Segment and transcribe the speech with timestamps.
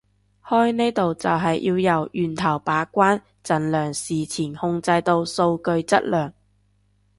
[0.43, 6.33] 開呢度就係要由源頭把關盡量事前控制到數據質量